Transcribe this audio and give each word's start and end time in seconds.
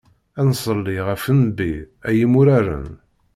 Ad 0.39 0.45
nṣelli 0.51 0.97
ɣef 1.07 1.23
Nnbi, 1.35 1.73
ay 2.07 2.17
imuraren. 2.25 2.89